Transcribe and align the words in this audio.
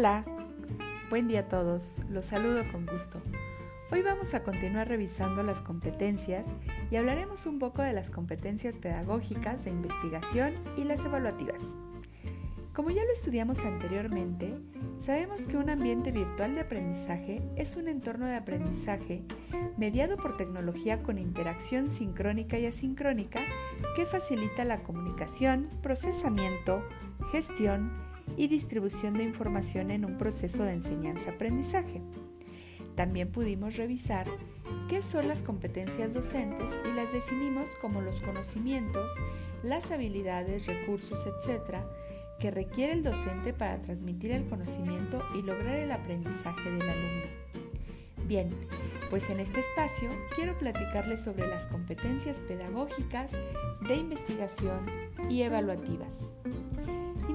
Hola, 0.00 0.24
buen 1.10 1.28
día 1.28 1.40
a 1.40 1.48
todos, 1.50 1.98
los 2.08 2.24
saludo 2.24 2.62
con 2.72 2.86
gusto. 2.86 3.20
Hoy 3.92 4.00
vamos 4.00 4.32
a 4.32 4.42
continuar 4.42 4.88
revisando 4.88 5.42
las 5.42 5.60
competencias 5.60 6.54
y 6.90 6.96
hablaremos 6.96 7.44
un 7.44 7.58
poco 7.58 7.82
de 7.82 7.92
las 7.92 8.10
competencias 8.10 8.78
pedagógicas 8.78 9.62
de 9.62 9.72
investigación 9.72 10.54
y 10.78 10.84
las 10.84 11.04
evaluativas. 11.04 11.76
Como 12.72 12.88
ya 12.88 13.04
lo 13.04 13.12
estudiamos 13.12 13.58
anteriormente, 13.66 14.54
sabemos 14.96 15.44
que 15.44 15.58
un 15.58 15.68
ambiente 15.68 16.12
virtual 16.12 16.54
de 16.54 16.62
aprendizaje 16.62 17.42
es 17.56 17.76
un 17.76 17.86
entorno 17.86 18.24
de 18.24 18.36
aprendizaje 18.36 19.22
mediado 19.76 20.16
por 20.16 20.38
tecnología 20.38 21.02
con 21.02 21.18
interacción 21.18 21.90
sincrónica 21.90 22.58
y 22.58 22.64
asincrónica 22.64 23.42
que 23.96 24.06
facilita 24.06 24.64
la 24.64 24.82
comunicación, 24.82 25.68
procesamiento, 25.82 26.82
gestión 27.32 28.08
y 28.40 28.48
distribución 28.48 29.12
de 29.12 29.24
información 29.24 29.90
en 29.90 30.06
un 30.06 30.16
proceso 30.16 30.62
de 30.62 30.72
enseñanza-aprendizaje. 30.72 32.00
También 32.94 33.30
pudimos 33.30 33.76
revisar 33.76 34.26
qué 34.88 35.02
son 35.02 35.28
las 35.28 35.42
competencias 35.42 36.14
docentes 36.14 36.70
y 36.90 36.94
las 36.94 37.12
definimos 37.12 37.68
como 37.82 38.00
los 38.00 38.18
conocimientos, 38.22 39.12
las 39.62 39.90
habilidades, 39.90 40.66
recursos, 40.66 41.26
etc., 41.26 41.80
que 42.38 42.50
requiere 42.50 42.94
el 42.94 43.02
docente 43.02 43.52
para 43.52 43.82
transmitir 43.82 44.30
el 44.30 44.46
conocimiento 44.46 45.22
y 45.34 45.42
lograr 45.42 45.78
el 45.78 45.92
aprendizaje 45.92 46.70
del 46.70 46.88
alumno. 46.88 47.26
Bien, 48.26 48.48
pues 49.10 49.28
en 49.28 49.40
este 49.40 49.60
espacio 49.60 50.08
quiero 50.34 50.56
platicarles 50.56 51.20
sobre 51.22 51.46
las 51.46 51.66
competencias 51.66 52.38
pedagógicas 52.48 53.32
de 53.86 53.96
investigación 53.96 54.86
y 55.28 55.42
evaluativas. 55.42 56.14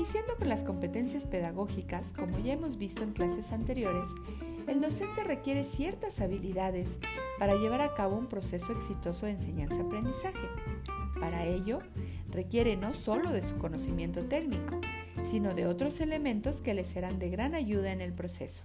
Iniciando 0.00 0.34
con 0.36 0.48
las 0.48 0.64
competencias 0.64 1.26
pedagógicas, 1.26 2.14
como 2.14 2.38
ya 2.38 2.54
hemos 2.54 2.78
visto 2.78 3.04
en 3.04 3.12
clases 3.12 3.52
anteriores, 3.52 4.08
el 4.66 4.80
docente 4.80 5.24
requiere 5.24 5.62
ciertas 5.62 6.22
habilidades 6.22 6.98
para 7.38 7.54
llevar 7.56 7.82
a 7.82 7.92
cabo 7.92 8.16
un 8.16 8.26
proceso 8.26 8.72
exitoso 8.72 9.26
de 9.26 9.32
enseñanza-aprendizaje. 9.32 10.48
Para 11.20 11.44
ello, 11.44 11.80
requiere 12.30 12.78
no 12.78 12.94
solo 12.94 13.30
de 13.30 13.42
su 13.42 13.58
conocimiento 13.58 14.24
técnico, 14.24 14.80
sino 15.22 15.52
de 15.52 15.66
otros 15.66 16.00
elementos 16.00 16.62
que 16.62 16.72
le 16.72 16.86
serán 16.86 17.18
de 17.18 17.28
gran 17.28 17.54
ayuda 17.54 17.92
en 17.92 18.00
el 18.00 18.14
proceso. 18.14 18.64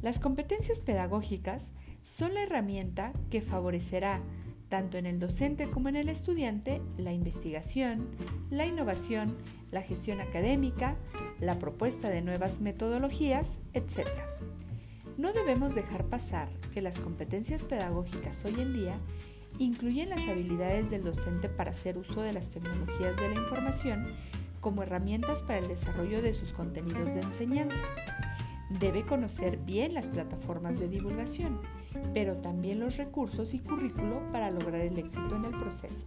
Las 0.00 0.20
competencias 0.20 0.78
pedagógicas 0.78 1.72
son 2.02 2.34
la 2.34 2.44
herramienta 2.44 3.12
que 3.30 3.42
favorecerá 3.42 4.20
tanto 4.70 4.96
en 4.96 5.04
el 5.04 5.18
docente 5.18 5.68
como 5.68 5.90
en 5.90 5.96
el 5.96 6.08
estudiante 6.08 6.80
la 6.96 7.12
investigación, 7.12 8.06
la 8.50 8.64
innovación, 8.64 9.36
la 9.70 9.82
gestión 9.82 10.20
académica, 10.20 10.96
la 11.40 11.58
propuesta 11.58 12.08
de 12.08 12.22
nuevas 12.22 12.60
metodologías, 12.60 13.58
etc. 13.74 14.08
No 15.18 15.32
debemos 15.32 15.74
dejar 15.74 16.06
pasar 16.06 16.48
que 16.72 16.80
las 16.80 17.00
competencias 17.00 17.64
pedagógicas 17.64 18.42
hoy 18.44 18.60
en 18.60 18.72
día 18.72 18.98
incluyen 19.58 20.08
las 20.08 20.26
habilidades 20.28 20.88
del 20.88 21.02
docente 21.02 21.48
para 21.48 21.72
hacer 21.72 21.98
uso 21.98 22.22
de 22.22 22.32
las 22.32 22.48
tecnologías 22.48 23.16
de 23.16 23.28
la 23.28 23.34
información 23.34 24.14
como 24.60 24.84
herramientas 24.84 25.42
para 25.42 25.58
el 25.58 25.68
desarrollo 25.68 26.22
de 26.22 26.32
sus 26.32 26.52
contenidos 26.52 27.06
de 27.06 27.20
enseñanza. 27.20 27.82
Debe 28.78 29.04
conocer 29.04 29.58
bien 29.58 29.94
las 29.94 30.06
plataformas 30.06 30.78
de 30.78 30.88
divulgación, 30.88 31.60
pero 32.14 32.36
también 32.36 32.80
los 32.80 32.96
recursos 32.96 33.54
y 33.54 33.58
currículo 33.58 34.20
para 34.32 34.50
lograr 34.50 34.80
el 34.80 34.98
éxito 34.98 35.36
en 35.36 35.44
el 35.44 35.58
proceso. 35.58 36.06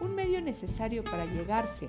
Un 0.00 0.14
medio 0.14 0.40
necesario 0.40 1.04
para 1.04 1.26
llegarse 1.26 1.88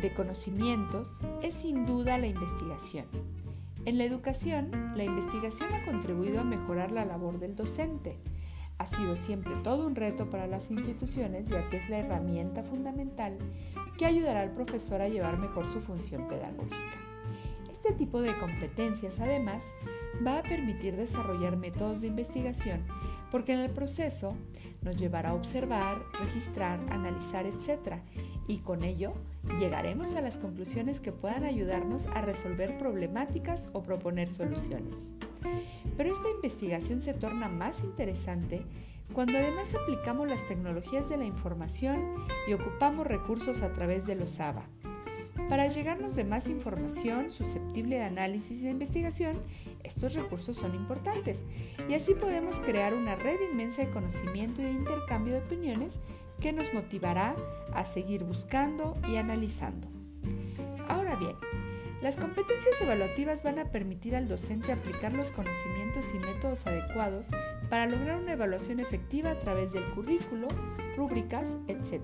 de 0.00 0.12
conocimientos 0.12 1.18
es 1.42 1.54
sin 1.54 1.86
duda 1.86 2.18
la 2.18 2.26
investigación. 2.26 3.06
En 3.86 3.98
la 3.98 4.04
educación, 4.04 4.70
la 4.96 5.04
investigación 5.04 5.72
ha 5.74 5.84
contribuido 5.84 6.40
a 6.40 6.44
mejorar 6.44 6.90
la 6.90 7.04
labor 7.04 7.38
del 7.38 7.54
docente, 7.54 8.18
ha 8.78 8.86
sido 8.86 9.16
siempre 9.16 9.54
todo 9.62 9.86
un 9.86 9.94
reto 9.94 10.30
para 10.30 10.46
las 10.46 10.70
instituciones 10.70 11.46
ya 11.46 11.68
que 11.70 11.76
es 11.76 11.88
la 11.88 11.98
herramienta 11.98 12.62
fundamental 12.62 13.38
que 13.96 14.06
ayudará 14.06 14.40
al 14.40 14.50
profesor 14.50 15.00
a 15.00 15.08
llevar 15.08 15.38
mejor 15.38 15.70
su 15.72 15.80
función 15.80 16.26
pedagógica. 16.28 17.13
Este 17.84 17.98
tipo 17.98 18.22
de 18.22 18.32
competencias 18.38 19.20
además 19.20 19.66
va 20.26 20.38
a 20.38 20.42
permitir 20.42 20.96
desarrollar 20.96 21.58
métodos 21.58 22.00
de 22.00 22.06
investigación 22.06 22.82
porque 23.30 23.52
en 23.52 23.58
el 23.58 23.72
proceso 23.72 24.38
nos 24.80 24.96
llevará 24.96 25.30
a 25.30 25.34
observar, 25.34 25.98
registrar, 26.18 26.80
analizar, 26.88 27.44
etc. 27.44 27.98
Y 28.48 28.60
con 28.60 28.84
ello 28.84 29.12
llegaremos 29.60 30.14
a 30.14 30.22
las 30.22 30.38
conclusiones 30.38 31.02
que 31.02 31.12
puedan 31.12 31.44
ayudarnos 31.44 32.06
a 32.06 32.22
resolver 32.22 32.78
problemáticas 32.78 33.68
o 33.74 33.82
proponer 33.82 34.30
soluciones. 34.30 35.14
Pero 35.98 36.10
esta 36.10 36.30
investigación 36.30 37.02
se 37.02 37.12
torna 37.12 37.48
más 37.48 37.84
interesante 37.84 38.64
cuando 39.12 39.36
además 39.36 39.74
aplicamos 39.74 40.26
las 40.26 40.46
tecnologías 40.48 41.10
de 41.10 41.18
la 41.18 41.26
información 41.26 42.14
y 42.48 42.54
ocupamos 42.54 43.06
recursos 43.06 43.60
a 43.60 43.74
través 43.74 44.06
de 44.06 44.14
los 44.14 44.40
ABA. 44.40 44.64
Para 45.54 45.68
llegarnos 45.68 46.16
de 46.16 46.24
más 46.24 46.48
información 46.48 47.30
susceptible 47.30 47.94
de 47.94 48.02
análisis 48.02 48.58
y 48.58 48.64
de 48.64 48.70
investigación, 48.70 49.40
estos 49.84 50.14
recursos 50.14 50.56
son 50.56 50.74
importantes 50.74 51.44
y 51.88 51.94
así 51.94 52.12
podemos 52.12 52.58
crear 52.58 52.92
una 52.92 53.14
red 53.14 53.36
inmensa 53.52 53.82
de 53.82 53.92
conocimiento 53.92 54.62
y 54.62 54.64
de 54.64 54.72
intercambio 54.72 55.34
de 55.34 55.42
opiniones 55.42 56.00
que 56.40 56.52
nos 56.52 56.74
motivará 56.74 57.36
a 57.72 57.84
seguir 57.84 58.24
buscando 58.24 58.96
y 59.08 59.14
analizando. 59.14 59.86
Ahora 60.88 61.14
bien, 61.14 61.36
las 62.02 62.16
competencias 62.16 62.80
evaluativas 62.80 63.44
van 63.44 63.60
a 63.60 63.70
permitir 63.70 64.16
al 64.16 64.26
docente 64.26 64.72
aplicar 64.72 65.12
los 65.12 65.30
conocimientos 65.30 66.04
y 66.12 66.18
métodos 66.18 66.66
adecuados 66.66 67.30
para 67.70 67.86
lograr 67.86 68.20
una 68.20 68.32
evaluación 68.32 68.80
efectiva 68.80 69.30
a 69.30 69.38
través 69.38 69.72
del 69.72 69.84
currículo, 69.92 70.48
rúbricas, 70.96 71.48
etc. 71.68 72.02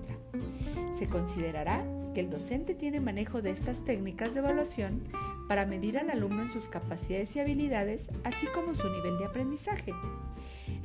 Se 1.01 1.09
considerará 1.09 1.83
que 2.13 2.19
el 2.19 2.29
docente 2.29 2.75
tiene 2.75 2.99
manejo 2.99 3.41
de 3.41 3.49
estas 3.49 3.83
técnicas 3.83 4.35
de 4.35 4.39
evaluación 4.41 5.01
para 5.47 5.65
medir 5.65 5.97
al 5.97 6.11
alumno 6.11 6.43
en 6.43 6.51
sus 6.51 6.67
capacidades 6.67 7.35
y 7.35 7.39
habilidades, 7.39 8.11
así 8.23 8.45
como 8.53 8.75
su 8.75 8.87
nivel 8.87 9.17
de 9.17 9.25
aprendizaje. 9.25 9.93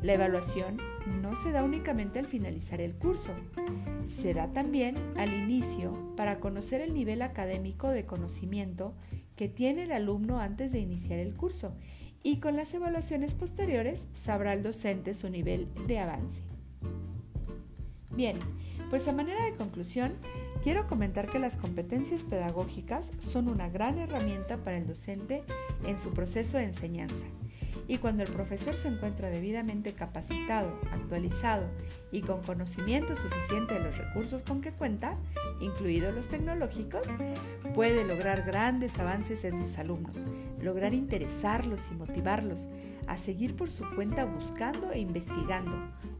La 0.00 0.14
evaluación 0.14 0.78
no 1.20 1.36
se 1.36 1.52
da 1.52 1.62
únicamente 1.62 2.18
al 2.18 2.24
finalizar 2.24 2.80
el 2.80 2.94
curso, 2.94 3.32
se 4.06 4.32
da 4.32 4.54
también 4.54 4.94
al 5.18 5.34
inicio 5.34 5.92
para 6.16 6.40
conocer 6.40 6.80
el 6.80 6.94
nivel 6.94 7.20
académico 7.20 7.90
de 7.90 8.06
conocimiento 8.06 8.94
que 9.36 9.50
tiene 9.50 9.82
el 9.82 9.92
alumno 9.92 10.40
antes 10.40 10.72
de 10.72 10.78
iniciar 10.78 11.18
el 11.18 11.34
curso 11.34 11.74
y 12.22 12.38
con 12.40 12.56
las 12.56 12.72
evaluaciones 12.72 13.34
posteriores 13.34 14.06
sabrá 14.14 14.54
el 14.54 14.62
docente 14.62 15.12
su 15.12 15.28
nivel 15.28 15.68
de 15.86 15.98
avance. 15.98 16.42
Bien, 18.16 18.38
pues 18.90 19.08
a 19.08 19.12
manera 19.12 19.44
de 19.44 19.54
conclusión, 19.54 20.14
quiero 20.62 20.86
comentar 20.86 21.28
que 21.28 21.38
las 21.38 21.56
competencias 21.56 22.22
pedagógicas 22.22 23.12
son 23.20 23.48
una 23.48 23.68
gran 23.68 23.98
herramienta 23.98 24.56
para 24.58 24.78
el 24.78 24.86
docente 24.86 25.42
en 25.86 25.98
su 25.98 26.10
proceso 26.12 26.56
de 26.56 26.64
enseñanza. 26.64 27.26
Y 27.88 27.98
cuando 27.98 28.24
el 28.24 28.30
profesor 28.30 28.74
se 28.74 28.88
encuentra 28.88 29.30
debidamente 29.30 29.92
capacitado, 29.92 30.80
actualizado 30.90 31.68
y 32.10 32.20
con 32.22 32.42
conocimiento 32.42 33.14
suficiente 33.14 33.74
de 33.74 33.84
los 33.84 33.96
recursos 33.96 34.42
con 34.42 34.60
que 34.60 34.72
cuenta, 34.72 35.16
incluidos 35.60 36.14
los 36.14 36.28
tecnológicos, 36.28 37.06
puede 37.74 38.04
lograr 38.04 38.42
grandes 38.42 38.98
avances 38.98 39.44
en 39.44 39.56
sus 39.56 39.78
alumnos, 39.78 40.18
lograr 40.60 40.94
interesarlos 40.94 41.88
y 41.92 41.94
motivarlos 41.94 42.70
a 43.06 43.16
seguir 43.16 43.54
por 43.54 43.70
su 43.70 43.84
cuenta 43.94 44.24
buscando 44.24 44.90
e 44.90 44.98
investigando, 44.98 45.76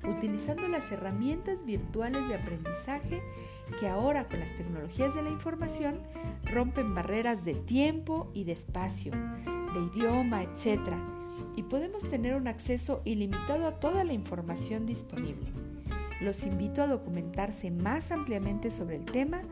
utilizando 0.08 0.68
las 0.68 0.90
herramientas 0.92 1.64
virtuales 1.64 2.26
de 2.28 2.36
aprendizaje 2.36 3.22
que 3.80 3.88
ahora 3.88 4.28
con 4.28 4.40
las 4.40 4.54
tecnologías 4.54 5.14
de 5.14 5.22
la 5.22 5.30
información 5.30 6.00
rompen 6.44 6.94
barreras 6.94 7.44
de 7.44 7.54
tiempo 7.54 8.30
y 8.34 8.44
de 8.44 8.52
espacio, 8.52 9.12
de 9.12 9.98
idioma, 9.98 10.42
etc 10.42 10.92
y 11.56 11.62
podemos 11.62 12.08
tener 12.08 12.34
un 12.34 12.48
acceso 12.48 13.00
ilimitado 13.04 13.66
a 13.66 13.80
toda 13.80 14.04
la 14.04 14.12
información 14.12 14.86
disponible. 14.86 15.52
Los 16.20 16.44
invito 16.44 16.82
a 16.82 16.86
documentarse 16.86 17.70
más 17.70 18.10
ampliamente 18.10 18.70
sobre 18.70 18.96
el 18.96 19.04
tema, 19.04 19.42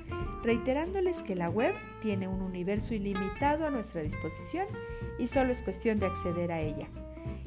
reiterándoles 0.42 1.22
que 1.22 1.34
la 1.34 1.50
web 1.50 1.74
tiene 2.00 2.28
un 2.28 2.40
universo 2.40 2.94
ilimitado 2.94 3.66
a 3.66 3.70
nuestra 3.70 4.02
disposición 4.02 4.66
y 5.18 5.26
solo 5.26 5.52
es 5.52 5.62
cuestión 5.62 5.98
de 5.98 6.06
acceder 6.06 6.52
a 6.52 6.60
ella. 6.60 6.88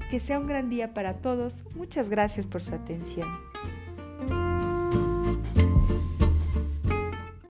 Que 0.10 0.20
sea 0.20 0.40
un 0.40 0.48
gran 0.48 0.70
día 0.70 0.94
para 0.94 1.18
todos. 1.18 1.64
Muchas 1.76 2.10
gracias 2.10 2.48
por 2.48 2.62
su 2.62 2.74
atención. 2.74 3.28